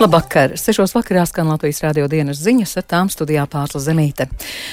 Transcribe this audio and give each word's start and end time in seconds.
Labvakar! 0.00 0.54
Sešos 0.56 0.94
vakarā 0.96 1.26
skan 1.28 1.50
Latvijas 1.52 1.82
radio 1.84 2.06
dienas 2.08 2.38
ziņas, 2.40 2.70
ar 2.80 2.84
tām 2.88 3.08
studijā 3.12 3.42
pārsla 3.52 3.82
zemīte. 3.84 4.30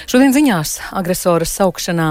Šodien 0.07 0.31
ziņās 0.31 0.77
agresora 0.95 1.43
saukšanā, 1.43 2.05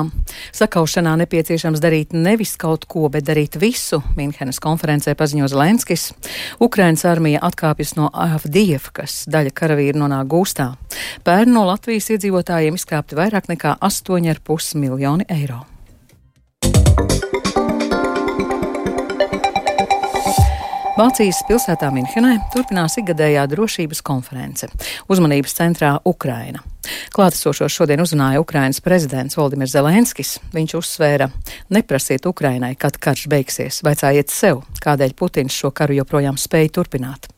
sakaušanā 0.53 1.15
nepieciešams 1.23 1.81
darīt 1.81 2.13
nevis 2.13 2.53
kaut 2.61 2.85
ko, 2.85 3.07
bet 3.09 3.25
darīt 3.25 3.57
visu. 3.57 4.03
Minhenes 4.19 4.61
konferencē 4.61 5.15
paziņo 5.17 5.49
Zelenskis. 5.49 6.11
Ukrainas 6.61 7.07
armija 7.09 7.41
atkāpjas 7.49 7.95
no 7.97 8.11
Avdievkas, 8.13 9.23
daļa 9.33 9.55
karavīru 9.63 10.03
nonāk 10.03 10.29
gūstā. 10.35 10.75
Pērn 11.25 11.57
no 11.57 11.65
Latvijas 11.71 12.11
iedzīvotājiem 12.13 12.77
izkrāpti 12.77 13.17
vairāk 13.17 13.49
nekā 13.49 13.79
8,5 13.81 14.77
miljoni 14.85 15.25
eiro. 15.33 15.63
Vācijas 20.97 21.43
pilsētā 21.45 21.91
Minhenē 21.93 22.39
turpinās 22.55 22.95
ikgadējā 22.97 23.43
drošības 23.53 23.99
konference. 24.01 24.65
Uzmanības 25.13 25.53
centrā 25.59 25.91
Ukraina. 26.09 26.63
Klātesošos 27.13 27.75
šodien 27.75 28.01
uzrunāja 28.01 28.41
Ukrainas 28.41 28.81
prezidents 28.81 29.37
Valdimirs 29.37 29.75
Zelenskis. 29.77 30.39
Viņš 30.57 30.77
uzsvēra: 30.81 31.29
neprasiet 31.69 32.25
Ukrainai, 32.25 32.73
kad 32.81 32.97
karš 32.97 33.27
beigsies, 33.29 33.83
vaicājiet 33.85 34.33
sev, 34.33 34.65
kādēļ 34.81 35.13
Putins 35.21 35.53
šo 35.53 35.69
karu 35.69 36.01
joprojām 36.01 36.41
spēja 36.41 36.73
turpināt. 36.81 37.29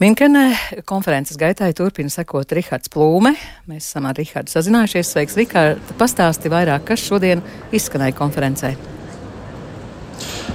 Minkenē 0.00 0.46
konferences 0.88 1.36
gaitai 1.36 1.74
turpina 1.76 2.08
sekot 2.08 2.56
Rihards 2.56 2.88
Plūme. 2.88 3.36
Mēs 3.68 3.90
esam 3.90 4.08
ar 4.08 4.16
Rihardu 4.16 4.48
sazinājušies. 4.54 5.12
Sveiks, 5.12 5.36
Rihard! 5.36 5.98
Pastāsti 6.00 6.48
vairāk, 6.48 6.88
kas 6.88 7.04
šodien 7.04 7.44
izskanēja 7.68 8.16
konferencē. 8.16 8.78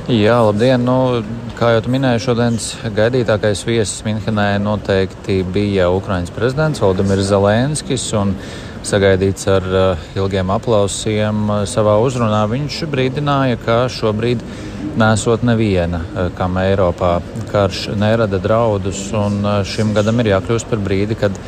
Jā, 0.04 0.42
labdien! 0.44 0.82
Nu, 0.84 1.24
kā 1.56 1.70
jau 1.78 1.84
minēju, 1.88 2.20
šodienas 2.26 2.66
gaidītākais 2.92 3.62
viesis 3.64 4.02
Minhenē 4.04 4.58
noteikti 4.60 5.38
bija 5.48 5.86
Ukraiņas 5.96 6.34
prezidents 6.36 6.84
Valdemirs 6.84 7.30
Zelenskis. 7.30 8.10
Sagaidīts 8.84 9.48
ar 9.48 9.64
uh, 9.64 10.02
ilgiem 10.20 10.52
aplausiem 10.52 11.40
uh, 11.48 11.62
savā 11.64 11.96
uzrunā, 12.04 12.42
viņš 12.52 12.82
brīdināja, 12.92 13.62
ka 13.64 13.78
šobrīd 13.88 14.44
nesot 15.00 15.48
neviena, 15.48 16.04
uh, 16.04 16.28
kam 16.36 16.60
Eiropā 16.60 17.14
karš 17.56 17.94
nerada 17.96 18.44
draudus, 18.44 19.06
un 19.16 19.40
šim 19.64 19.96
gadam 19.96 20.20
ir 20.20 20.34
jākļūst 20.34 20.68
par 20.68 20.84
brīdi, 20.84 21.16
kad 21.16 21.40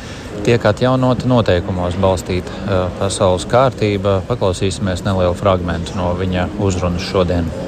tiek 0.48 0.64
atjaunota 0.64 1.28
noteikumos 1.28 2.00
balstīta 2.00 2.80
pasaules 2.96 3.44
kārtība. 3.52 4.22
Paklausīsimies 4.32 5.04
nelielu 5.04 5.36
fragmentu 5.36 6.00
no 6.00 6.14
viņa 6.16 6.48
uzrunas 6.56 7.04
šodien. 7.12 7.65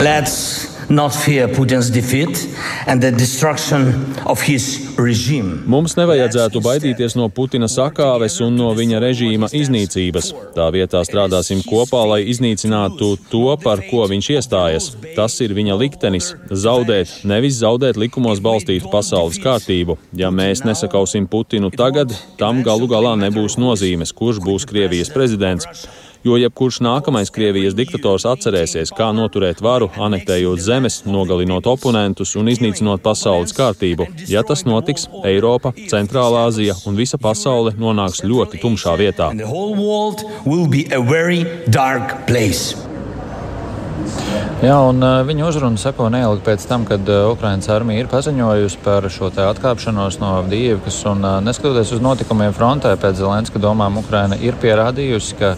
Let's 0.00 0.70
not 0.90 1.14
fear 1.14 1.46
Putin's 1.48 1.88
defeat 1.90 2.48
and 2.86 3.00
the 3.00 3.12
destruction 3.12 4.14
of 4.26 4.40
his 4.42 4.94
regime. 4.98 5.62
Mums 5.70 5.94
nevajadzētu 5.96 6.60
baidīties 6.64 7.14
no 7.16 7.28
Putina 7.30 7.68
sakāves 7.70 8.40
un 8.44 8.58
no 8.58 8.72
viņa 8.74 9.00
režīma 9.04 9.50
iznīcības. 9.54 10.32
Tā 10.56 10.66
vietā 10.74 11.04
strādāsim 11.06 11.62
kopā, 11.66 12.02
lai 12.10 12.20
iznīcinātu 12.32 13.12
to, 13.30 13.44
par 13.62 13.84
ko 13.86 14.08
viņš 14.10 14.30
iestājas. 14.36 14.90
Tas 15.16 15.38
ir 15.40 15.54
viņa 15.54 15.78
liktenis- 15.78 16.34
zaudēt, 16.66 17.24
nevis 17.24 17.62
zaudēt 17.62 17.96
likumos 17.96 18.40
balstītu 18.40 18.90
pasaules 18.90 19.38
kārtību. 19.38 19.96
Ja 20.12 20.30
mēs 20.30 20.64
nesakausim 20.64 21.28
Putinu 21.28 21.70
tagad, 21.70 22.12
tam 22.36 22.62
galu 22.62 22.88
galā 22.88 23.14
nebūs 23.16 23.56
nozīmes, 23.56 24.12
kurš 24.12 24.40
būs 24.42 24.66
Krievijas 24.66 25.08
prezidents 25.08 25.86
jo 26.24 26.36
jebkurš 26.40 26.80
nākamais 26.84 27.32
Krievijas 27.32 27.76
diktators 27.78 28.26
atcerēsies, 28.28 28.92
kā 28.96 29.10
noturēt 29.16 29.62
varu, 29.64 29.90
anektējot 30.00 30.60
zemes, 30.64 31.00
nogalinot 31.06 31.66
oponentus 31.70 32.34
un 32.40 32.50
iznīcinot 32.52 33.02
pasaules 33.04 33.54
kārtību. 33.56 34.08
Ja 34.30 34.44
tas 34.46 34.66
notiks, 34.68 35.08
Eiropa, 35.24 35.72
Centrālā 35.90 36.46
Azija 36.50 36.76
un 36.86 36.98
visa 37.00 37.18
pasaule 37.20 37.74
nonāks 37.78 38.24
ļoti 38.26 38.60
tumšā 38.62 38.96
vietā. 39.00 39.32
Jā, 44.60 44.76
un 44.84 45.00
uh, 45.00 45.22
viņa 45.24 45.44
uzruna 45.48 45.80
seko 45.80 46.10
neilgi 46.12 46.42
pēc 46.44 46.64
tam, 46.68 46.82
kad 46.88 47.06
uh, 47.08 47.30
Ukraiņas 47.32 47.68
armija 47.72 48.02
ir 48.02 48.10
paziņojusi 48.12 48.80
par 48.84 49.06
šo 49.12 49.30
atkāpšanos 49.32 50.18
no 50.20 50.34
Avdīvkas. 50.42 50.98
Uh, 51.08 51.38
neskatoties 51.44 51.94
uz 51.96 52.02
notikumiem 52.04 52.52
frontē, 52.56 52.92
pēc 53.00 53.22
Zelenska 53.22 53.62
domām, 53.62 53.96
Ukraina 54.02 54.36
ir 54.36 54.58
pierādījusi, 54.60 55.38
ka 55.40 55.54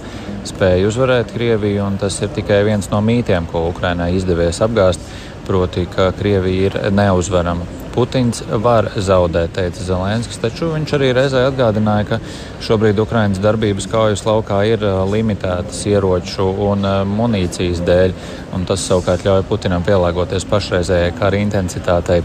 spēja 0.49 0.89
uzvarēt 0.89 1.35
Krieviju, 1.35 1.85
un 1.87 2.01
tas 2.01 2.19
ir 2.23 2.33
tikai 2.35 2.63
viens 2.67 2.91
no 2.93 3.03
mītiem, 3.05 3.47
ko 3.51 3.67
Ukrainai 3.71 4.13
izdevies 4.17 4.63
apgāzt, 4.65 5.05
proti, 5.47 5.87
ka 5.91 6.11
Krievija 6.19 6.71
ir 6.71 6.93
neuzvarama. 6.95 7.82
Putins 7.93 8.41
var 8.65 8.89
zaudēt, 8.97 9.53
teica 9.57 9.85
Zelenskis, 9.85 10.41
taču 10.41 10.71
viņš 10.73 10.95
arī 10.97 11.11
reizē 11.17 11.45
atgādināja, 11.51 12.07
ka 12.09 12.19
šobrīd 12.65 13.01
Ukrainas 13.03 13.43
darbības 13.43 13.89
kaujas 13.93 14.25
laukā 14.25 14.63
ir 14.71 14.85
limitētas 15.13 15.85
ieroču 15.91 16.49
un 16.71 16.89
munīcijas 17.13 17.85
dēļ, 17.85 18.17
un 18.57 18.67
tas 18.69 18.89
savukārt 18.89 19.27
ļauj 19.29 19.45
Putinam 19.49 19.85
pielāgoties 19.85 20.49
pašreizējai 20.49 21.17
kara 21.21 21.41
intensitātei. 21.45 22.23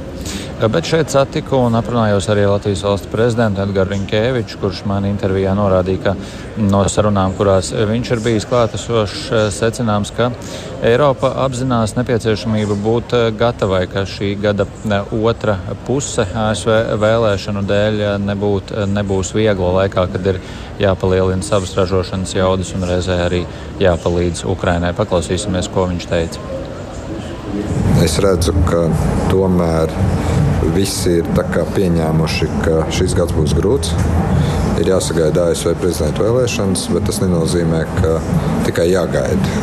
Bet 0.57 0.88
šeit 0.89 1.11
satiku 1.13 1.59
un 1.67 1.77
aprunājos 1.77 2.25
arī 2.33 2.47
Latvijas 2.50 2.81
valsts 2.81 3.09
prezidentu 3.11 3.61
Edgars 3.61 3.91
Rinkēviču, 3.91 4.57
kurš 4.57 4.79
man 4.89 5.06
intervijā 5.06 5.51
norādīja, 5.53 6.00
ka 6.01 6.63
no 6.63 6.79
sarunām, 6.89 7.35
kurās 7.38 7.69
viņš 7.75 8.09
ir 8.16 8.23
bijis 8.25 8.47
klātesošs, 8.50 9.27
secināms, 9.53 10.09
ka 10.17 10.31
Eiropa 10.81 11.29
apzinās 11.44 11.94
nepieciešamību 12.00 12.79
būt 12.81 13.13
gatavai, 13.38 13.83
ka 13.91 14.07
šī 14.09 14.33
gada 14.41 14.66
otra 15.13 15.56
puse 15.88 16.25
ASV 16.25 16.97
vēlēšanu 17.01 17.63
dēļ 17.68 18.01
nebūt, 18.23 18.73
nebūs 18.91 19.34
viegla 19.35 19.73
laikā, 19.81 20.07
kad 20.13 20.29
ir 20.34 20.40
jāpalielina 20.81 21.45
savas 21.45 21.75
ražošanas 21.78 22.35
jaudas 22.38 22.73
un 22.78 22.85
reizē 22.90 23.19
arī 23.25 23.44
jāpalīdz 23.81 24.45
Ukrainai. 24.50 24.94
Paklausīsimies, 24.97 25.72
ko 25.73 25.88
viņš 25.91 26.09
teica. 26.12 26.45
Es 28.03 28.19
redzu, 28.22 28.53
ka 28.68 28.85
tomēr 29.31 29.94
visi 30.75 31.18
ir 31.22 31.29
pieņēmuši, 31.75 32.50
ka 32.66 32.84
šis 32.94 33.16
gads 33.18 33.34
būs 33.38 33.56
grūts. 33.57 33.95
Ir 34.77 34.91
jāsagaida 34.91 35.47
ASV 35.49 35.71
prezidenta 35.81 36.21
vēlēšanas, 36.21 36.83
bet 36.93 37.07
tas 37.09 37.17
nenozīmē, 37.23 37.79
ka 37.97 38.17
tikai 38.67 38.91
jāgaida. 38.91 39.61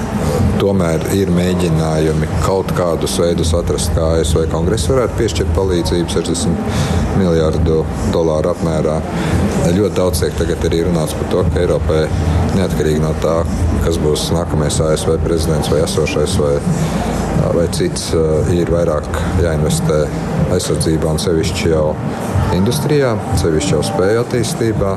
Tomēr 0.59 1.05
ir 1.15 1.31
mēģinājumi 1.35 2.29
kaut 2.43 2.73
kādus 2.75 3.15
veidus 3.23 3.53
atrast, 3.55 3.93
kā 3.95 4.09
ASV 4.19 4.49
kongress 4.51 4.91
varētu 4.91 5.19
piešķirt 5.21 5.55
palīdzību 5.55 6.17
60 6.17 7.21
miljārdu 7.21 7.85
dolāru 8.15 8.51
apmērā. 8.55 8.99
Ļoti 9.65 9.97
daudz 9.97 10.21
tiek 10.21 10.35
tagad 10.37 10.65
arī 10.69 10.83
runāts 10.85 11.15
par 11.17 11.31
to, 11.33 11.43
ka 11.49 11.63
Eiropai 11.63 12.03
neatkarīgi 12.55 13.01
no 13.01 13.15
tā, 13.23 13.39
kas 13.87 13.97
būs 14.03 14.27
nākamais 14.35 14.77
ASV 14.85 15.17
prezidents 15.25 15.73
vai 15.73 15.81
esošais 15.87 16.37
vai 16.43 16.55
vai 17.55 17.65
cits 17.77 18.09
ir 18.55 18.71
vairāk 18.73 19.09
jāinvestē 19.43 20.05
aizsardzībā 20.55 21.13
un 21.13 21.21
sevišķi 21.23 21.73
jau 21.75 21.89
industrijā, 22.57 23.15
sevišķi 23.41 23.77
jau 23.77 23.83
spēju 23.93 24.23
attīstībā. 24.25 24.95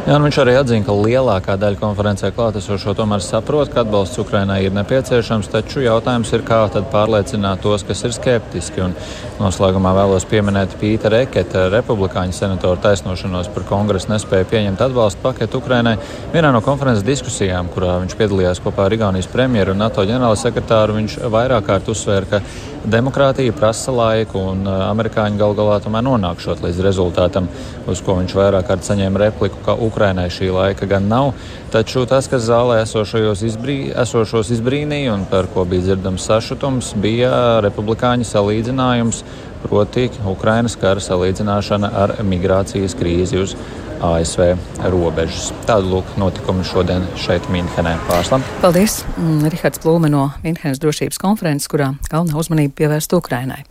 Jā, 0.00 0.16
viņš 0.16 0.36
arī 0.40 0.54
atzina, 0.56 0.84
ka 0.86 0.94
lielākā 0.96 1.54
daļa 1.60 1.76
konferencē 1.76 2.30
klātesošo 2.32 2.94
tomēr 2.96 3.20
saprot, 3.20 3.68
ka 3.68 3.82
atbalsts 3.82 4.16
Ukrainai 4.22 4.62
ir 4.64 4.72
nepieciešams, 4.72 5.50
taču 5.52 5.82
jautājums 5.84 6.30
ir, 6.32 6.40
kā 6.46 6.62
tad 6.72 6.86
pārliecināt 6.88 7.60
tos, 7.60 7.84
kas 7.84 8.00
ir 8.08 8.14
skeptiski. 8.16 8.80
Un 8.86 8.94
noslēgumā 9.36 9.92
vēlos 9.98 10.24
pieminēt 10.30 10.78
Pītera 10.80 11.20
Eketa, 11.26 11.66
republikāņu 11.74 12.32
senatoru 12.32 12.80
taisnošanos 12.80 13.52
par 13.52 13.68
kongresu 13.68 14.08
nespēju 14.14 14.48
pieņemt 14.48 14.80
atbalstu 14.88 15.20
paketu 15.26 15.60
Ukrainai. 15.60 15.98
Vienā 16.32 16.48
no 16.56 16.64
konferences 16.64 17.04
diskusijām, 17.04 17.68
kurā 17.74 17.98
viņš 18.00 18.16
piedalījās 18.16 18.64
kopā 18.64 18.88
ar 18.88 18.96
Igaunijas 18.96 19.28
premjeru 19.28 19.76
un 19.76 19.84
NATO 19.84 20.08
ģenerālsekretāru, 20.08 20.96
viņš 20.96 21.18
vairāk 21.28 21.68
kārt 21.68 21.92
uzsvēra, 21.92 22.38
ka 22.38 22.42
demokrātija 22.88 23.52
prasa 23.52 23.92
laiku, 23.92 24.40
un 24.54 24.64
uh, 24.64 24.86
amerikāņi 24.88 25.40
gal 25.40 25.52
galā 25.58 25.76
tomēr 25.84 26.04
nonākšot 26.06 26.64
līdz 26.64 26.80
rezultātam, 26.88 27.48
uz 27.90 28.00
ko 28.04 28.16
viņš 28.16 28.36
vairāk 28.38 28.68
kārt 28.70 28.88
saņēma 28.88 29.20
repliku, 29.26 29.60
ka 29.66 29.76
Ukrainai 29.90 30.30
šī 30.32 30.48
laika 30.54 30.88
gan 30.90 31.08
nav. 31.10 31.34
Taču 31.74 32.06
tas, 32.08 32.28
kas 32.30 32.46
zālē 32.48 32.80
izbrī, 32.86 33.78
esošos 33.92 34.50
izbrīnīja 34.56 35.14
un 35.14 35.26
par 35.30 35.50
ko 35.54 35.64
bija 35.64 35.90
dzirdams 35.90 36.26
sašutums, 36.30 36.94
bija 36.96 37.60
republikāņu 37.66 38.26
salīdzinājums, 38.26 39.22
proti 39.66 40.08
Ukrainas 40.26 40.76
kara 40.80 41.02
salīdzināšana 41.04 41.92
ar 42.02 42.16
migrācijas 42.24 42.96
krīzi 42.96 43.42
uz 43.42 43.56
ASV 44.00 44.54
robežas. 44.92 45.50
Tādu 45.68 45.92
lūk 45.94 46.14
notikumu 46.20 46.64
šodien 46.64 47.04
šeit 47.20 47.50
Minhenē 47.52 47.98
pārslam. 48.08 48.44
Paldies! 48.64 49.02
Mm, 49.18 49.50
Rihards 49.52 49.82
Plūme 49.82 50.10
no 50.12 50.30
Minhenes 50.44 50.80
drošības 50.80 51.20
konferences, 51.20 51.68
kurā 51.70 51.92
galvenā 52.08 52.40
uzmanība 52.40 52.78
pievērsta 52.80 53.20
Ukrainai. 53.20 53.62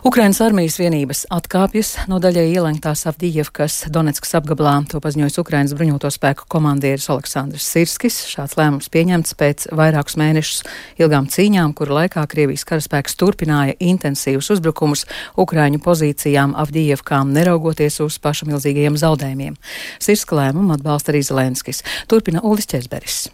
Ukrainas 0.00 0.38
armijas 0.40 0.78
vienības 0.80 1.26
atkāpjas 1.28 1.90
no 2.08 2.16
daļai 2.24 2.46
ielenktās 2.54 3.02
Avdijevkas 3.10 3.82
Donetskas 3.92 4.32
apgabalā. 4.38 4.78
To 4.88 4.96
paziņojas 5.04 5.36
Ukrainas 5.42 5.74
bruņoto 5.76 6.08
spēku 6.14 6.46
komandieris 6.48 7.10
Aleksandrs 7.12 7.66
Sirskis. 7.68 8.16
Šāds 8.30 8.56
lēmums 8.56 8.88
pieņemts 8.88 9.36
pēc 9.36 9.66
vairākus 9.76 10.16
mēnešus 10.16 10.62
ilgām 11.04 11.28
cīņām, 11.28 11.74
kuru 11.76 11.98
laikā 11.98 12.24
Krievijas 12.32 12.64
karaspēks 12.70 13.18
turpināja 13.20 13.76
intensīvus 13.76 14.48
uzbrukumus 14.56 15.04
Ukraiņu 15.36 15.82
pozīcijām 15.84 16.56
Avdijevkām, 16.64 17.36
neraugoties 17.36 18.00
uz 18.00 18.16
pašamilzīgajiem 18.24 18.96
zaudējumiem. 19.04 19.60
Sirska 20.00 20.40
lēmumu 20.40 20.78
atbalsta 20.78 21.12
arī 21.12 21.20
Zelenskis. 21.28 21.84
Turpina 22.08 22.40
Ulis 22.40 22.72
Česberis. 22.72 23.26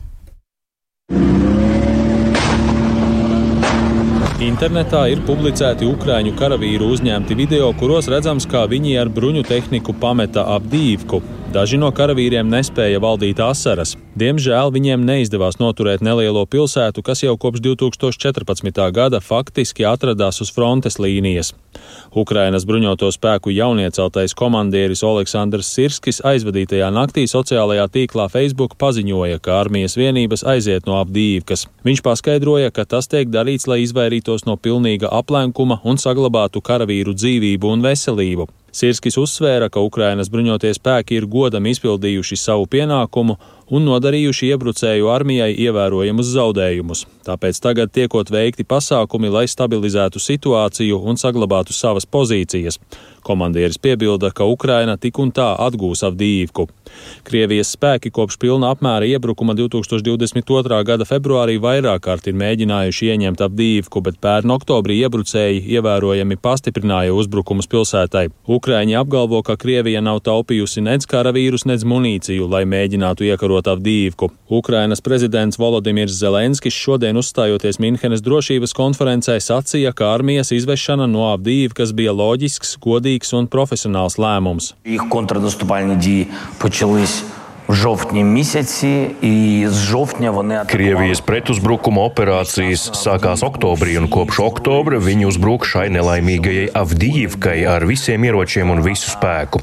Internetā 4.46 5.00
ir 5.10 5.24
publicēti 5.26 5.88
ukrāņu 5.90 6.36
karavīru 6.38 6.92
uzņemti 6.94 7.34
video, 7.34 7.72
kuros 7.80 8.06
redzams, 8.12 8.44
kā 8.46 8.62
viņi 8.70 8.92
ar 9.00 9.10
bruņu 9.10 9.42
tehniku 9.48 9.96
pameta 9.98 10.44
ap 10.54 10.68
Dīvku. 10.70 11.18
Daži 11.56 11.78
no 11.80 11.88
karavīriem 11.88 12.50
nespēja 12.52 12.98
valdīt 13.00 13.38
asaras. 13.40 13.94
Diemžēl 14.20 14.68
viņiem 14.74 15.06
neizdevās 15.08 15.56
noturēt 15.56 16.02
nelielo 16.04 16.42
pilsētu, 16.52 17.00
kas 17.00 17.22
jau 17.24 17.32
kopš 17.40 17.62
2014. 17.64 18.80
gada 18.92 19.22
faktiski 19.24 19.86
atradās 19.88 20.42
uz 20.44 20.50
frontes 20.52 20.98
līnijas. 21.00 21.54
Ukrainas 22.12 22.66
bruņoto 22.68 23.08
spēku 23.14 23.54
jaunieceltais 23.56 24.36
komandieris 24.36 25.00
Aleksandrs 25.08 25.70
Sirskis 25.78 26.20
aizvadītajā 26.28 26.90
naktī 26.92 27.24
sociālajā 27.24 27.88
tīklā 27.94 28.28
Facebook 28.34 28.76
paziņoja, 28.76 29.40
ka 29.40 29.56
armijas 29.62 29.96
vienības 29.96 30.44
aiziet 30.44 30.84
no 30.84 31.00
apdīvkas. 31.00 31.70
Viņš 31.88 32.04
paskaidroja, 32.04 32.68
ka 32.68 32.84
tas 32.84 33.08
tiek 33.08 33.32
darīts, 33.32 33.64
lai 33.64 33.80
izvairītos 33.86 34.44
no 34.44 34.60
pilnīga 34.60 35.08
aplenkuma 35.22 35.80
un 35.88 35.96
saglabātu 35.96 36.60
karavīru 36.60 37.16
dzīvību 37.16 37.72
un 37.78 37.88
veselību. 37.88 38.50
Sirskis 38.76 39.16
uzsvēra, 39.16 39.70
ka 39.72 39.80
Ukrainas 39.80 40.28
bruņotie 40.28 40.74
spēki 40.76 41.16
ir 41.16 41.26
godam 41.32 41.64
izpildījuši 41.70 42.36
savu 42.36 42.66
pienākumu 42.68 43.38
un 43.70 43.86
nodarījuši 43.88 44.52
iebrucēju 44.52 45.10
armijai 45.10 45.52
ievērojamus 45.66 46.30
zaudējumus. 46.34 47.04
Tāpēc 47.26 47.58
tagad 47.62 47.90
tiekot 47.94 48.30
veikti 48.30 48.66
pasākumi, 48.68 49.32
lai 49.32 49.46
stabilizētu 49.50 50.22
situāciju 50.22 51.00
un 51.02 51.18
saglabātu 51.18 51.74
savas 51.74 52.06
pozīcijas. 52.06 52.78
Komandieris 53.26 53.78
piebilda, 53.82 54.30
ka 54.30 54.44
Ukraina 54.46 54.94
tik 54.96 55.18
un 55.18 55.32
tā 55.34 55.48
atgūs 55.58 56.04
Avdīvku. 56.06 56.68
Krievijas 57.26 57.72
spēki 57.74 58.12
kopš 58.14 58.36
pilna 58.38 58.70
apmēra 58.70 59.08
iebrukuma 59.10 59.56
2022. 59.58 60.78
gada 60.86 61.08
februārī 61.08 61.56
vairāk 61.58 62.04
kārt 62.06 62.28
ir 62.30 62.38
mēģinājuši 62.38 63.10
ieņemt 63.10 63.42
Avdīvku, 63.48 64.02
bet 64.06 64.20
pērn 64.22 64.54
oktobrī 64.54 65.00
iebrucēji 65.00 65.64
ievērojami 65.74 66.38
pastiprināja 66.38 67.16
uzbrukumus 67.18 67.66
pilsētai. 67.72 68.28
Ukraiņi 68.46 68.94
apgalvo, 69.00 69.42
ka 69.42 69.58
Krievija 69.58 70.04
nav 70.06 70.22
taupījusi 70.30 70.86
nec 70.86 71.08
karavīrus, 71.10 71.66
nec 71.66 71.82
munīciju, 71.82 72.46
lai 72.46 72.62
mēģinātu 72.62 73.26
iekarot 73.26 73.55
apkarot 73.55 73.67
Avdīvku. 73.67 74.29
Ukrainas 74.49 75.01
prezidents 75.01 75.59
Volodimirs 75.59 76.13
Zelenskis 76.13 76.73
šodien 76.73 77.17
uzstājoties 77.17 77.79
Minhenes 77.79 78.21
drošības 78.21 78.73
konferencē 78.77 79.37
sacīja, 79.41 79.93
ka 79.93 80.13
armijas 80.13 80.51
izvešana 80.55 81.07
no 81.07 81.27
Avdīvkas 81.33 81.93
bija 81.97 82.13
loģisks, 82.15 82.77
godīgs 82.81 83.33
un 83.37 83.47
profesionāls 83.47 84.17
lēmums. 84.17 84.73
Їх 84.85 85.09
контрнаступальні 85.09 85.95
дії 85.95 86.27
почались 86.57 87.23
в 87.23 87.44
жовтні 87.73 88.23
місяці, 88.23 89.07
і 89.21 89.65
з 89.69 89.73
жовтня 89.73 90.31
вони 90.31 90.55
Krievijas 90.55 91.21
pretuzbrukuma 91.23 92.03
operācijas 92.09 92.91
sākās 92.95 93.43
oktobrī, 93.45 93.95
un 93.99 94.07
kopš 94.11 94.39
oktobra 94.43 94.99
viņi 94.99 95.27
uzbruk 95.29 95.65
šai 95.67 95.87
nelaimīgajai 95.95 96.71
Avdijivkai 96.75 97.63
ar 97.67 97.85
visiem 97.87 98.23
ieročiem 98.27 98.71
un 98.73 98.83
visu 98.85 99.09
spēku. 99.11 99.61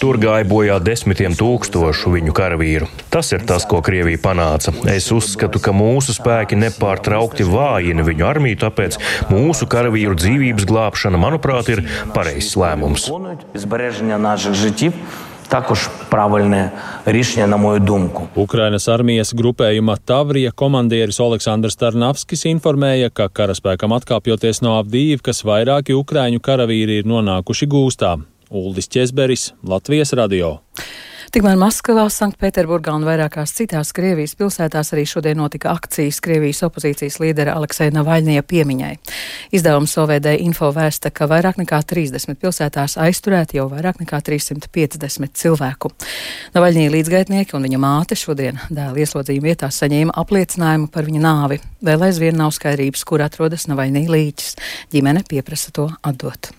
Tur 0.00 0.18
gāja 0.22 0.46
bojā 0.48 0.78
desmitiem 0.80 1.36
tūkstošu 1.36 2.14
viņu 2.16 2.34
karavīru. 2.36 2.88
Tas 3.12 3.32
ir 3.36 3.44
tas, 3.46 3.66
ko 3.68 3.82
Krievija 3.84 4.20
panāca. 4.22 4.74
Es 4.88 5.10
uzskatu, 5.12 5.60
ka 5.60 5.74
mūsu 5.76 6.16
spēki 6.16 6.58
nepārtraukti 6.60 7.46
vājina 7.46 8.06
viņu 8.06 8.28
armiju, 8.32 8.60
tāpēc 8.64 9.00
mūsu 9.32 9.68
karavīru 9.70 10.16
dzīvības 10.16 10.68
glābšana, 10.70 11.20
manuprāt, 11.20 11.72
ir 11.74 11.84
pareizs 12.14 12.56
lēmums. 12.56 13.10
збереження 15.44 15.44
наших 15.44 15.44
життів. 15.44 15.44
Також 15.48 15.88
правильне 16.08 16.70
рішення, 17.04 17.46
на 17.46 17.56
мою 17.56 17.80
думку. 17.80 18.28
Ukrainas 18.36 18.88
armijas 18.88 19.34
grupējuma 19.34 19.96
Tavrija 20.06 20.52
komandieris 20.52 21.20
Aleksandrs 21.20 21.76
Tarnavskis 21.76 22.46
informēja, 22.46 23.10
ka 23.10 23.28
karaspēkam 23.28 23.92
atkāpjoties 23.98 24.62
no 24.62 24.78
Avdīvkas, 24.80 25.44
vairāki 25.44 25.92
ukraiņu 25.94 26.40
karavīri 26.40 27.00
ir 27.00 27.04
nonākuši 27.04 27.66
gūstā. 27.66 28.18
Uldis 28.50 28.88
Česberis, 28.88 29.52
Latvijas 29.62 30.12
radio. 30.12 30.58
Tikmēr 31.35 31.57
Maskavā, 31.59 32.05
Sanktpēterburgā 32.15 32.93
un 32.95 33.03
vairākās 33.03 33.51
citās 33.57 33.89
Krievijas 33.91 34.37
pilsētās 34.39 34.93
arī 34.95 35.01
šodien 35.03 35.35
notika 35.35 35.73
akcijas 35.75 36.21
Krievijas 36.23 36.61
opozīcijas 36.63 37.17
līdera 37.19 37.57
Alekseja 37.59 37.91
Navaļņie 37.91 38.39
piemiņai. 38.47 38.93
Izdevums 39.59 39.97
OVD 39.99 40.31
info 40.45 40.71
vēsta, 40.71 41.11
ka 41.11 41.27
vairāk 41.27 41.59
nekā 41.59 41.81
30 41.91 42.39
pilsētās 42.39 42.95
aizturēti 43.03 43.59
jau 43.59 43.67
vairāk 43.67 43.99
nekā 44.05 44.23
350 44.31 45.35
cilvēku. 45.43 45.91
Navaļņī 46.55 46.89
līdzgaitnieki 46.95 47.59
un 47.59 47.67
viņa 47.67 47.83
māte 47.83 48.15
šodien 48.15 48.63
dēla 48.69 49.03
ieslodzījuma 49.03 49.51
vietā 49.51 49.67
saņēma 49.75 50.15
apliecinājumu 50.15 50.87
par 50.87 51.11
viņa 51.11 51.27
nāvi. 51.27 51.59
Vēl 51.83 52.13
aizvien 52.13 52.39
nav 52.39 52.55
skaidrības, 52.55 53.03
kur 53.03 53.27
atrodas 53.27 53.67
Navaļņī 53.67 54.07
līķis. 54.07 54.61
Ģimene 54.95 55.27
pieprasa 55.27 55.75
to 55.75 55.91
atdot. 55.99 56.55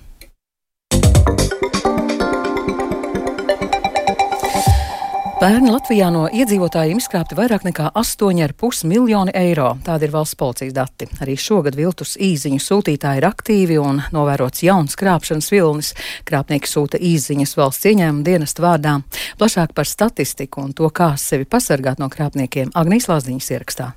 Pērn 5.37 5.69
Latvijā 5.69 6.07
no 6.09 6.23
iedzīvotājiem 6.33 6.97
izkrāpti 6.97 7.37
vairāk 7.37 7.67
nekā 7.67 7.91
8,5 8.01 8.87
miljoni 8.89 9.35
eiro. 9.37 9.75
Tādi 9.85 10.09
ir 10.09 10.15
valsts 10.15 10.39
policijas 10.41 10.73
dati. 10.73 11.05
Arī 11.21 11.35
šogad 11.37 11.77
viltus 11.77 12.15
īziņu 12.17 12.57
sūtītāji 12.65 13.21
ir 13.21 13.27
aktīvi 13.29 13.77
un 13.77 14.01
novērots 14.17 14.65
jauns 14.65 14.97
krāpšanas 14.97 15.51
vilnis. 15.53 15.93
Krāpnieki 16.25 16.73
sūta 16.73 16.97
īziņas 16.97 17.53
valsts 17.61 17.91
ieņēmuma 17.93 18.25
dienesta 18.25 18.65
vārdā. 18.65 18.97
Plašāk 19.37 19.77
par 19.77 19.93
statistiku 19.93 20.65
un 20.65 20.73
to, 20.73 20.89
kā 20.89 21.13
sevi 21.21 21.45
pasargāt 21.45 22.01
no 22.01 22.09
krāpniekiem 22.09 22.73
Agnijas 22.73 23.13
Lāziņas 23.13 23.53
ierakstā. 23.59 23.93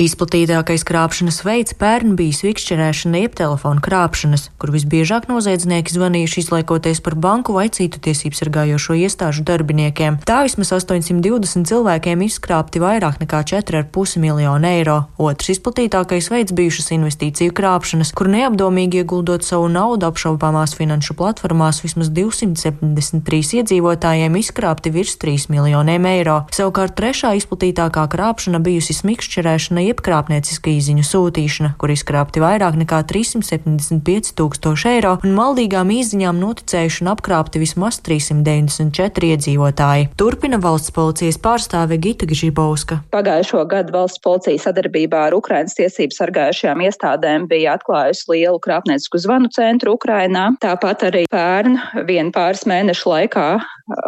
Izplatītākais 0.00 0.80
krāpšanas 0.88 1.42
veids 1.44 1.74
pērn 1.76 2.14
bija 2.16 2.32
svikšķerēšana, 2.32 3.18
jeb 3.20 3.34
telefona 3.36 3.82
krāpšanas, 3.84 4.46
kur 4.56 4.70
visbiežāk 4.72 5.26
noziedznieki 5.28 5.92
zvanījuši 5.92 6.38
izlaikoties 6.40 7.02
par 7.04 7.18
banku 7.20 7.52
vai 7.52 7.66
citu 7.68 8.00
tiesību 8.06 8.38
sargājošo 8.38 8.96
iestāžu 8.96 9.44
darbiniekiem. 9.44 10.16
Tā 10.24 10.38
vismaz 10.46 10.70
820 10.72 11.68
cilvēkiem 11.68 12.24
izkrāpti 12.24 12.80
vairāk 12.80 13.18
nekā 13.20 13.42
4,5 13.50 14.22
miljonu 14.24 14.70
eiro. 14.70 14.94
Otrs 15.20 15.52
izplatītākais 15.58 16.30
veids 16.32 16.56
bijušas 16.56 16.88
investīciju 16.96 17.52
krāpšanas, 17.60 18.14
kur 18.16 18.32
neapdomīgi 18.32 19.02
ieguldot 19.02 19.44
savu 19.44 19.68
naudu 19.68 20.08
apšaubāmās 20.08 20.78
finanšu 20.80 21.18
platformās 21.20 21.82
vismaz 21.84 22.08
273 22.16 23.60
iedzīvotājiem 23.60 24.40
izkrāpti 24.40 24.96
virs 24.96 25.20
3 25.20 25.52
miljoniem 25.52 26.08
eiro. 26.14 26.40
Savukārt 26.56 26.96
trešā 26.96 27.36
izplatītākā 27.36 28.08
krāpšana 28.16 28.64
bijusi 28.64 28.96
smikšķerēšana 29.02 29.89
jeb 29.90 30.00
krāpnieciska 30.04 30.70
īziņu 30.72 31.04
sūtīšana, 31.06 31.72
kur 31.80 31.92
izkrāpti 31.92 32.42
vairāk 32.42 32.78
nekā 32.80 33.02
375 33.10 34.32
tūkstoši 34.38 34.90
eiro, 34.94 35.16
un 35.26 35.34
maldīgām 35.36 35.90
īziņām 35.94 36.38
noticējuši 36.40 37.04
un 37.04 37.12
apkrāpti 37.14 37.62
vismaz 37.62 38.00
394 38.06 39.32
iedzīvotāji. 39.34 40.10
Turpina 40.20 40.60
valsts 40.62 40.94
policijas 40.94 41.40
pārstāve 41.42 41.98
Gita 42.02 42.28
Gžibauska. 42.30 43.00
Pagājušo 43.14 43.64
gadu 43.70 43.94
valsts 43.96 44.22
policija 44.24 44.62
sadarbībā 44.66 45.26
ar 45.28 45.36
Ukrainas 45.38 45.76
tiesību 45.78 46.16
sargājušajām 46.16 46.84
iestādēm 46.86 47.48
bija 47.50 47.76
atklājusi 47.78 48.30
lielu 48.34 48.62
krāpniecisku 48.62 49.20
zvanu 49.22 49.50
centru 49.54 49.96
Ukrainā. 49.98 50.50
Tāpat 50.62 51.08
arī 51.10 51.26
pērn 51.30 51.78
vienu 52.08 52.34
pāris 52.34 52.66
mēnešu 52.70 53.10
laikā 53.10 53.48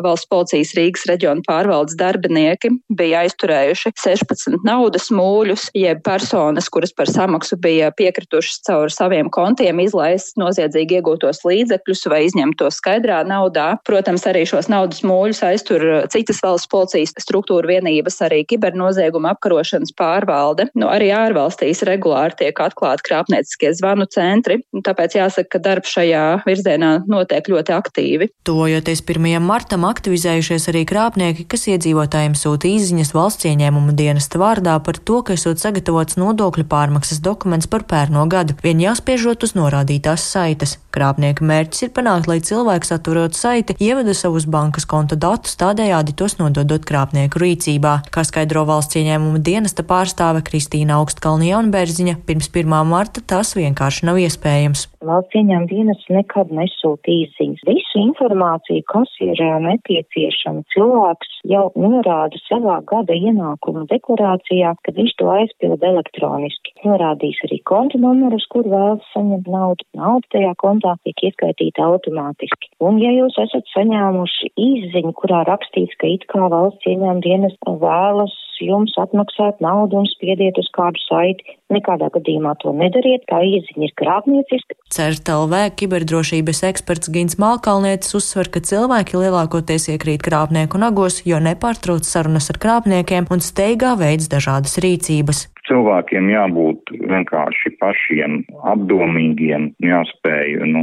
valsts 0.04 0.28
policijas 0.30 0.72
Rīgas 0.76 1.06
reģiona 1.10 1.44
pārvaldes 1.46 1.96
darbinieki 1.98 2.72
bija 2.92 3.22
aizturējuši 3.26 3.92
16 4.02 4.66
naudas 4.66 5.08
mūļus, 5.14 5.68
jeb 5.78 6.02
personas, 6.06 6.68
kuras 6.72 6.94
par 6.96 7.10
samaksu 7.10 7.58
bija 7.62 7.90
piekritušas 7.96 8.62
caur 8.66 8.92
saviem 8.92 9.30
kontiem 9.32 9.80
izlaist 9.84 10.38
noziedzīgi 10.40 11.00
iegūtos 11.00 11.42
līdzekļus 11.46 12.06
vai 12.12 12.22
izņemt 12.28 12.58
to 12.60 12.70
skaidrā 12.74 13.22
naudā. 13.28 13.72
Protams, 13.88 14.26
arī 14.28 14.44
šos 14.48 14.70
naudas 14.72 15.02
mūļus 15.06 15.42
aiztur 15.48 15.86
citas 16.12 16.42
valsts 16.44 16.70
policijas 16.72 17.14
struktūra 17.22 17.74
vienības, 17.74 18.20
arī 18.26 18.42
kibernozieguma 18.48 19.34
apkarošanas 19.36 19.94
pārvalde. 19.98 20.68
Nu, 20.78 20.88
arī 20.92 21.10
ārvalstīs 21.16 21.84
regulāri 21.88 22.38
tiek 22.44 22.62
atklāti 22.62 23.06
krāpnieciskie 23.08 23.72
zvanu 23.78 24.06
centri, 24.12 24.60
tāpēc 24.84 25.18
jāsaka, 25.18 25.54
ka 25.56 25.62
darbs 25.62 25.92
šajā 25.96 26.24
virzienā 26.46 26.92
notiek 27.10 27.48
ļoti 27.52 27.74
aktīvi. 27.76 28.30
Tojoties 28.48 29.04
1. 29.06 29.38
martam 29.42 29.71
tam 29.72 29.86
aktivizējušies 29.88 30.68
arī 30.68 30.82
krāpnieki, 30.84 31.46
kas 31.48 31.64
iedzīvotājiem 31.72 32.34
sūta 32.36 32.68
izziņas 32.68 33.14
valsts 33.16 33.46
ieņēmuma 33.48 33.94
dienesta 33.96 34.40
vārdā 34.42 34.74
par 34.84 34.98
to, 35.00 35.22
ka 35.24 35.32
esot 35.38 35.62
sagatavots 35.62 36.18
nodokļu 36.20 36.66
pārmaksas 36.68 37.22
dokuments 37.24 37.70
par 37.72 37.86
pērno 37.88 38.26
gadu, 38.28 38.56
vien 38.60 38.82
jāspiežot 38.84 39.46
uz 39.46 39.56
norādītās 39.56 40.26
saites. 40.34 40.76
Krāpnieka 40.92 41.46
mērķis 41.48 41.86
ir 41.86 41.92
panākt, 41.96 42.28
lai 42.28 42.42
cilvēks 42.44 42.92
atturot 42.92 43.32
saiti, 43.38 43.78
ievada 43.80 44.12
savus 44.12 44.44
bankas 44.44 44.84
konta 44.84 45.16
datus, 45.16 45.56
tādējādi 45.56 46.12
tos 46.20 46.36
nododot 46.36 46.84
krāpnieku 46.84 47.40
rīcībā. 47.40 47.94
Kā 48.12 48.26
skaidro 48.28 48.66
valsts 48.68 49.00
ieņēmuma 49.00 49.40
dienesta 49.40 49.86
pārstāve 49.88 50.44
Kristīna 50.44 51.00
Augstkalni 51.00 51.48
Jaunbērziņa, 51.48 52.18
pirms 52.28 52.52
1. 52.52 52.76
marta 52.92 53.24
tas 53.24 53.54
vienkārši 53.56 54.10
nav 54.10 54.20
iespējams. 54.20 54.90
Valsts 55.00 55.40
ieņēmuma 55.40 55.70
dienas 55.72 56.04
nekad 56.12 56.52
nesūta 56.52 57.08
īziņas. 57.08 57.64
Visu 57.72 58.04
informāciju, 58.04 58.84
kas 58.92 59.16
ir 59.24 59.40
nepieciešama, 59.64 60.64
cilvēks 60.75 61.33
jau 61.49 61.64
norāda 61.78 62.38
savā 62.47 62.78
gada 62.88 63.16
ienākuma 63.16 63.87
deklarācijā, 63.90 64.75
kad 64.85 64.99
viņš 64.99 65.14
to 65.21 65.31
aizpilda 65.37 65.90
elektroniski. 65.95 66.75
Norādīs 66.87 67.40
arī 67.47 67.61
konta 67.69 68.00
numurus, 68.02 68.47
kur 68.52 68.69
vēlas 68.69 69.07
saņemt 69.14 69.50
naudu. 69.57 69.88
Nauda 69.99 70.33
tajā 70.35 70.52
kontā 70.62 70.97
tiek 71.07 71.26
ieskaitīta 71.31 71.87
automātiski. 71.88 72.73
Un 72.83 73.00
ja 73.02 73.12
jūs 73.14 73.38
esat 73.42 73.69
saņēmuši 73.75 74.52
īziņu, 74.69 75.14
kurā 75.19 75.45
rakstīts, 75.49 75.99
ka 76.00 76.11
it 76.11 76.26
kā 76.33 76.49
valsts 76.52 76.88
ieņēmuma 76.88 77.23
dienas 77.25 77.59
vēlas 77.66 78.37
jums 78.64 78.95
atmaksāt 79.00 79.61
naudu 79.64 80.00
un 80.02 80.09
spiediet 80.11 80.59
uz 80.61 80.69
kādu 80.76 81.00
saiti, 81.04 81.57
nekādā 81.73 82.11
gadījumā 82.14 82.54
to 82.62 82.73
nedariet, 82.76 83.25
tā 83.31 83.40
ieziņa 83.47 83.88
ir 83.88 83.95
krāpnieciska. 84.00 84.78
CERTLV 84.92 85.62
kiberdrošības 85.81 86.62
eksperts 86.71 87.12
Gins 87.14 87.38
Malkalnietis 87.42 88.14
uzsver, 88.19 88.50
ka 88.52 88.64
cilvēki 88.64 89.21
lielākoties 89.23 89.88
iekrīt 89.95 90.25
krāpnieku 90.26 90.81
nagos, 90.83 91.23
jo 91.28 91.40
nepārtrauc 91.42 92.07
sarunas 92.09 92.50
ar 92.52 92.61
krāpniekiem 92.62 93.31
un 93.33 93.45
steigā 93.45 93.97
veids 94.00 94.31
dažādas 94.33 94.78
rīcības. 94.85 95.49
Cilvēkiem 95.69 96.26
jābūt 96.33 96.90
vienkārši 97.07 97.71
pašiem 97.81 98.40
apdomīgiem, 98.73 99.71
jāspēj 99.81 100.57
nu, 100.69 100.83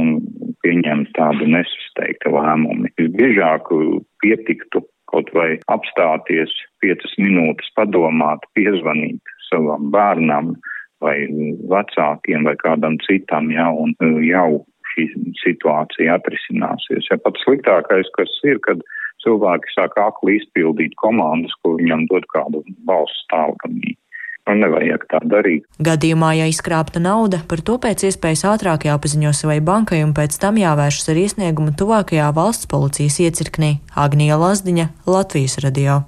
pieņemt 0.64 1.12
tādu 1.16 1.48
nesasteigtu 1.52 2.32
lēmumu. 2.34 2.88
Visbiežāk 2.98 3.68
pietiktu 4.24 4.82
kaut 5.12 5.30
vai 5.36 5.58
apstāties 5.72 6.52
piecas 6.82 7.14
minūtes, 7.18 7.70
padomāt, 7.76 8.44
piezvanīt 8.56 9.34
savam 9.50 9.90
bērnam 9.94 10.54
vai 11.04 11.16
vecākiem 11.72 12.44
vai 12.48 12.56
kādam 12.60 12.98
citam, 13.06 13.50
ja, 13.54 13.70
un 13.72 13.94
jau 14.24 14.62
šī 14.92 15.06
situācija 15.40 16.18
atrisināsies. 16.18 17.08
Ja 17.10 17.18
pats 17.24 17.42
sliktākais, 17.46 18.10
kas 18.16 18.32
ir, 18.46 18.60
kad 18.66 18.82
cilvēki 19.24 19.74
sāk 19.74 19.96
akli 20.00 20.38
izpildīt 20.40 20.96
komandas, 21.00 21.54
ko 21.62 21.76
viņam 21.78 22.06
dod 22.12 22.26
kādu 22.34 22.62
balsu 22.88 23.16
stāvgamī. 23.24 23.96
Un 24.50 24.62
nevajag 24.64 25.04
tā 25.10 25.20
darīt. 25.30 25.66
Gadījumā, 25.82 26.32
ja 26.40 26.48
izkrāpta 26.50 27.02
nauda, 27.02 27.42
par 27.50 27.62
to 27.62 27.78
pēc 27.82 28.06
iespējas 28.10 28.46
ātrāk 28.50 28.88
jāpaziņo 28.88 29.32
savai 29.36 29.60
bankai 29.64 30.02
un 30.06 30.14
pēc 30.16 30.38
tam 30.42 30.58
jāvēršas 30.60 31.12
ar 31.12 31.22
iesniegumu 31.24 31.76
tuvākajā 31.78 32.30
valsts 32.36 32.70
policijas 32.70 33.20
iecirknī. 33.22 33.76
Agnija 33.94 34.40
Lazdiņa, 34.40 34.90
Latvijas 35.06 35.60
radio. 35.62 36.02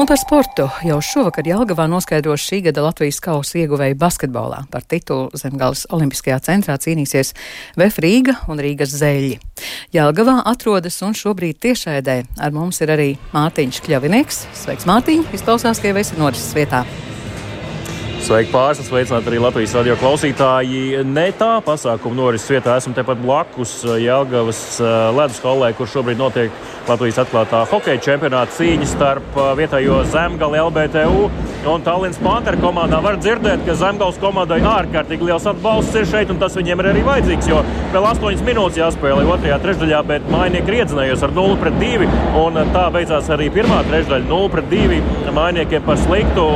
Un 0.00 0.06
par 0.08 0.16
sportu 0.16 0.64
jau 0.80 0.96
šovakar 1.04 1.44
Jelgavā 1.44 1.84
noskaidros 1.92 2.40
šī 2.48 2.62
gada 2.64 2.86
Latvijas 2.86 3.18
kausa 3.20 3.58
ieguvēja 3.60 3.98
basketbolā. 4.00 4.62
Par 4.72 4.86
titulu 4.88 5.28
Zemgales 5.36 5.82
Olimpiskajā 5.92 6.38
centrā 6.46 6.78
cīnīsies 6.80 7.34
VF 7.76 8.00
Rīga 8.00 8.38
un 8.48 8.64
Rīgas 8.64 8.96
zeļi. 8.96 9.36
Jelgavā 9.92 10.38
atrodas 10.48 10.96
un 11.04 11.12
šobrīd 11.12 11.60
tiešēdē 11.60 12.16
ar 12.40 12.56
mums 12.56 12.80
ir 12.80 12.96
arī 12.96 13.10
Mārtiņš 13.36 13.84
Kļavinieks. 13.84 14.42
Sveiks, 14.64 14.88
Mārtiņ! 14.88 15.28
Izklausās, 15.36 15.84
ka 15.84 15.92
jau 15.92 16.00
esi 16.00 16.16
norises 16.16 16.56
vietā. 16.56 16.86
Sveiki, 18.30 18.52
pārslas, 18.54 18.86
sveicināt 18.86 19.26
arī 19.26 19.40
Latvijas 19.42 19.72
radio 19.74 19.96
klausītāji. 19.98 21.00
Ne 21.02 21.24
tā 21.34 21.56
pasākuma 21.66 22.14
norises 22.14 22.52
vietā 22.52 22.76
esmu 22.78 22.92
tepat 22.94 23.18
blakus 23.18 23.72
Jelgavas 23.98 24.60
ledus 25.16 25.40
holē, 25.42 25.72
kur 25.74 25.90
šobrīd 25.90 26.20
notiek 26.20 26.54
Latvijas 26.86 27.18
atklātā 27.24 27.64
hokeja 27.72 27.98
čempionāta 28.06 28.54
cīņa 28.54 28.86
starp 28.86 29.34
uh, 29.34 29.50
vietējo 29.58 30.04
Zemgali 30.14 30.62
LBTU 30.62 31.26
un 31.68 31.82
Tallinas 31.84 32.18
Pantera 32.22 32.56
komandā. 32.60 33.00
Var 33.04 33.18
dzirdēt, 33.20 33.64
ka 33.66 33.74
Zemgals 33.76 34.18
komandai 34.20 34.60
ārkārtīgi 34.64 35.28
liels 35.28 35.46
atbalsts 35.50 35.96
ir 35.98 36.06
šeit, 36.08 36.32
un 36.32 36.40
tas 36.40 36.56
viņiem 36.56 36.80
ir 36.80 36.90
arī 36.92 37.02
vajadzīgs. 37.06 37.48
Jo 37.50 37.60
vēl 37.94 38.06
8 38.12 38.44
minūtes 38.46 38.80
jāspēlē 38.80 39.26
otrajā 39.34 39.58
trešdaļā, 39.64 40.00
bet 40.08 40.30
mainieki 40.32 40.72
ir 40.72 40.78
iedzinējuši 40.80 41.26
ar 41.28 41.34
0 41.36 41.58
pret 41.60 41.76
2. 41.82 42.08
Un 42.40 42.60
tā 42.74 42.86
beidzās 42.94 43.28
arī 43.34 43.50
pirmā 43.52 43.82
trešdaļa 43.90 44.28
0 44.30 44.52
pret 44.54 44.70
2. 44.72 45.00
Mainiekiem 45.36 45.84
par 45.86 46.00
sliktu. 46.00 46.46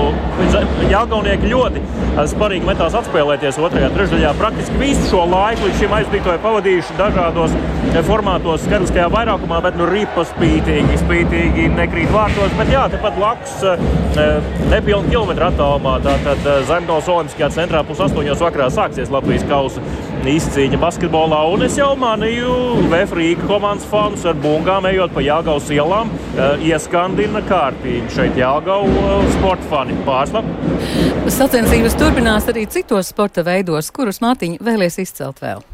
Jāgaunieki 0.90 1.52
ļoti 1.52 1.84
sparīgi 2.30 2.66
metās 2.66 2.96
atspēlēties 2.98 3.60
otrajā 3.60 3.90
trešdaļā. 3.94 4.32
Praktiski 4.40 4.80
visu 4.80 5.06
šo 5.10 5.24
laiku 5.30 5.68
līdz 5.68 5.80
šim 5.82 5.96
aizvadītāji 5.98 6.42
pavadījuši 6.44 6.98
dažādos 6.98 7.54
formātos, 8.08 8.64
skaitliskajā 8.66 9.06
vairākumā, 9.12 9.60
bet 9.64 9.76
nu 9.78 9.86
rīpa 9.88 10.24
spītīgi, 10.32 10.98
spītīgi 11.04 11.68
nekrīt 11.74 12.10
vārtos. 12.14 12.54
Bet 12.58 12.72
jā, 12.72 12.86
tepat 12.92 13.18
blakus 13.18 13.56
eh, 13.68 14.38
nepilnu 14.94 15.10
kilometru 15.10 15.46
attālumā. 15.48 15.94
Tātad 16.04 16.46
eh, 16.46 16.60
Zemgals 16.68 17.08
Olimpiskajā 17.10 17.48
centrā 17.54 17.82
pusaustoņos 17.86 18.42
vakarā 18.42 18.68
sāksies 18.70 19.10
Latvijas 19.10 19.44
kausa 19.48 19.82
izcīņa 20.24 20.78
basketbolā. 20.80 21.40
Un 21.52 21.66
es 21.66 21.76
jau 21.78 21.90
manīju 21.98 22.86
Vēfrīga 22.92 23.48
komandas 23.48 23.86
fanus 23.90 24.24
ar 24.28 24.38
bungām, 24.38 24.86
ejot 24.88 25.14
pa 25.14 25.24
Jāgaus 25.24 25.68
ielām, 25.74 26.12
eh, 26.38 26.70
ieskandina 26.70 27.42
kārtīgi 27.48 28.14
šeit 28.14 28.38
Jāgau 28.38 28.86
sporta 29.34 29.70
fani 29.70 29.98
pārslap. 30.06 30.46
Sacensības 31.26 31.98
turpinās 31.98 32.46
arī 32.52 32.68
citos 32.70 33.10
sporta 33.10 33.42
veidos, 33.42 33.90
kurus 33.90 34.22
Mārtiņa 34.22 34.62
vēlies 34.62 35.00
izcelt 35.02 35.42
vēl. 35.42 35.73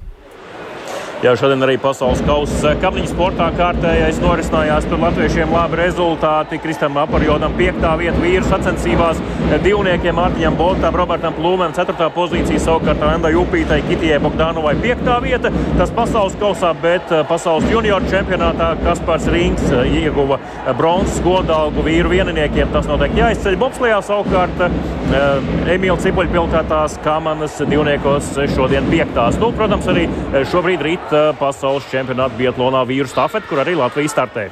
Jā, 1.21 1.35
šodien 1.37 1.61
arī 1.61 1.75
pasaules 1.77 2.23
kausa 2.25 2.71
kabliņu 2.81 3.11
sportā 3.11 3.51
kārtējais 3.53 4.23
norisinājās. 4.23 4.87
Tur 4.89 5.03
latviešiem 5.03 5.51
labi 5.53 5.77
rezultāti. 5.77 6.57
Kristam 6.65 6.95
Aparjodam 6.97 7.53
piektā 7.59 7.91
vieta 8.01 8.17
vīru 8.23 8.47
sacensībās, 8.49 9.21
divniekiem 9.61 10.17
Mārtiņam 10.17 10.57
Boltam, 10.57 10.97
Robertam 10.97 11.37
Plūmēm 11.37 11.75
ceturtā 11.77 12.09
pozīcija, 12.15 12.63
savukārt 12.65 13.05
Andai 13.05 13.35
Upītai, 13.37 13.83
Kitijai 13.91 14.17
Bogdanovai 14.25 14.73
piektā 14.81 15.19
vieta. 15.21 15.53
Tas 15.77 15.93
pasaules 15.93 16.39
kausā, 16.41 16.71
bet 16.81 17.13
eh, 17.13 17.21
pasaules 17.29 17.69
junioru 17.69 18.09
čempionātā 18.09 18.71
Kaspars 18.81 19.29
Rings 19.29 19.69
eh, 19.75 19.93
ieguva 20.01 20.41
eh, 20.41 20.73
bronzas 20.81 21.21
godalgu 21.21 21.85
vīru 21.85 22.15
vieniniekiem. 22.15 22.73
Tas 22.73 22.89
noteikti 22.89 23.21
jāizceļ. 23.21 23.61
Bobslijā 23.61 24.01
savukārt 24.09 24.65
Emīļa 25.11 26.01
Cibuļa 26.01 26.33
pilotētās 26.33 26.97
kamanas 27.05 27.61
divniekos 27.61 28.33
šodien 28.55 28.89
piektās. 28.89 29.37
Nu, 29.43 29.51
protams, 29.53 29.89
arī 29.91 30.07
šobrīd 30.49 30.85
rīt 30.87 31.10
Eh, 31.11 31.31
pasaules 31.41 31.87
čempionāta 31.91 32.37
Bietlānā 32.39 32.85
vīru 32.87 33.11
stafeti, 33.11 33.49
kur 33.51 33.59
arī 33.65 33.75
Latvija 33.79 34.13
startē. 34.13 34.47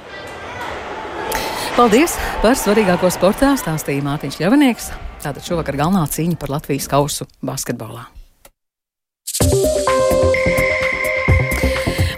Paldies 1.78 2.16
par 2.42 2.58
svarīgāko 2.58 3.12
sportā 3.14 3.52
stāstīja 3.60 4.02
Mārtiņš 4.02 4.42
Ļavinieks. 4.42 4.90
Tātad 5.22 5.46
šovakar 5.46 5.78
galvenā 5.78 6.02
cīņa 6.10 6.38
par 6.42 6.56
Latvijas 6.58 6.90
kausu 6.90 7.30
basketbolā. 7.46 8.17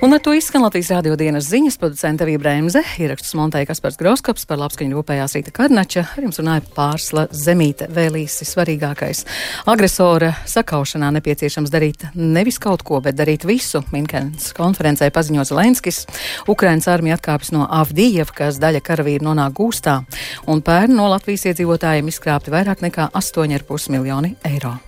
Un 0.00 0.14
ar 0.16 0.20
to 0.24 0.32
izskan 0.32 0.62
Latvijas 0.64 0.88
rādio 0.94 1.12
dienas 1.20 1.44
ziņas 1.52 1.74
producenta 1.76 2.24
Vija 2.24 2.40
Bremse, 2.40 2.80
ierakstus 3.04 3.34
montēja 3.36 3.68
Kaspars 3.68 3.98
Groskops 4.00 4.46
par 4.48 4.56
labskaņu 4.62 4.96
rūpējās 4.96 5.34
Rīta 5.36 5.52
Karnača, 5.52 6.06
ar 6.16 6.24
jums 6.24 6.40
runāja 6.40 6.62
pārsla 6.72 7.26
zemīte 7.36 7.84
vēlīsi 7.92 8.48
svarīgākais. 8.48 9.26
Agresora 9.68 10.32
sakaušanā 10.48 11.12
nepieciešams 11.18 11.68
darīt 11.74 12.06
nevis 12.16 12.56
kaut 12.56 12.80
ko, 12.88 13.02
bet 13.04 13.18
darīt 13.20 13.44
visu. 13.44 13.84
Minkenes 13.92 14.54
konferencē 14.56 15.10
paziņo 15.12 15.44
Zelenskis. 15.52 16.06
Ukrainas 16.48 16.88
armija 16.88 17.20
atkāpjas 17.20 17.52
no 17.52 17.68
Avdijevkas, 17.68 18.56
daļa 18.62 18.80
karavīru 18.80 19.28
nonāk 19.28 19.58
gūstā, 19.60 20.00
un 20.48 20.64
pērn 20.64 20.96
no 20.96 21.10
Latvijas 21.12 21.50
iedzīvotājiem 21.52 22.08
izkrāpti 22.08 22.56
vairāk 22.56 22.80
nekā 22.88 23.10
8,5 23.20 23.92
miljoni 23.92 24.32
eiro. 24.48 24.78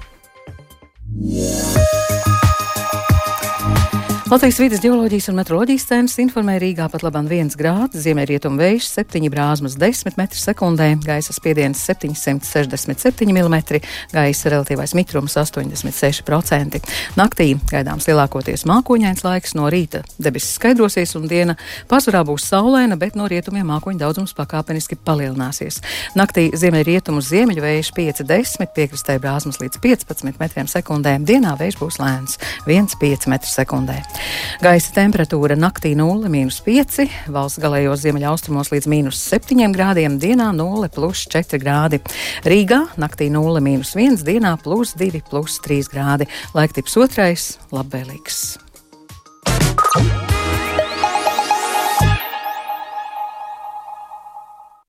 Yeah. 1.13 2.02
Latvijas 4.33 4.59
vidas 4.59 4.81
geoloģijas 4.81 5.27
un 5.29 5.37
meteoroloģijas 5.37 5.85
centrs 5.85 6.15
informē 6.23 6.55
Rīgā 6.57 6.87
pat 6.89 7.03
labam 7.05 7.27
1 7.29 7.53
grāds, 7.61 7.99
ziemeļrietumu 8.01 8.57
vējš 8.57 8.87
7 8.89 9.27
brāzmas 9.29 9.75
10 9.77 10.15
m2, 10.17 10.87
gaisa 11.05 11.35
spiediens 11.37 11.83
767 11.85 13.29
mm, 13.29 13.59
gaisa 14.15 14.53
relatīvais 14.55 14.95
mitrums 14.97 15.37
86%. 15.37 16.81
Naktī 17.21 17.51
gaidāms 17.69 18.09
lielākoties 18.09 18.65
mākoņains 18.71 19.21
laiks, 19.27 19.53
no 19.53 19.69
rīta 19.69 20.01
debesis 20.17 20.57
skaidrosies 20.57 21.13
un 21.21 21.29
diena 21.29 21.59
pārsvarā 21.93 22.25
būs 22.25 22.49
saulaina, 22.55 22.97
bet 22.97 23.21
no 23.21 23.29
rietumiem 23.29 23.69
mākoņu 23.69 24.01
daudzums 24.01 24.33
pakāpeniski 24.41 24.97
palielināsies. 24.97 25.83
Naktī 26.17 26.47
ziemeļrietumu 26.57 27.21
ziemeļu 27.21 27.67
vējš 27.67 27.93
5-10, 28.01 28.73
piekrastē 28.81 29.21
brāzmas 29.21 29.61
līdz 29.61 29.85
15 29.85 30.33
m2, 30.33 31.15
dienā 31.21 31.53
vējš 31.61 31.81
būs 31.85 32.01
lēns 32.01 32.41
1,5 32.65 33.29
m2. 33.29 34.22
Gaisa 34.63 34.93
temperatūra 34.97 35.57
naktī 35.59 35.93
0,5, 35.99 37.07
valsts 37.35 37.61
galējos 37.63 38.05
ziemeļaustrumos 38.05 38.73
līdz 38.73 38.89
mīnus 38.93 39.21
7 39.33 39.75
grādiem, 39.75 40.19
dienā 40.23 40.51
0,4 40.57 41.61
grādi. 41.63 42.03
Rīgā 42.47 42.85
naktī 43.01 43.31
0,1, 43.33 44.25
dienā 44.27 44.57
plus 44.63 44.97
2,3 44.99 45.93
grādi. 45.93 46.31
Laiktips 46.55 46.97
otrais- 46.97 47.57
labvēlīgs. 47.77 48.59
thank 49.95 50.13
you 50.13 50.22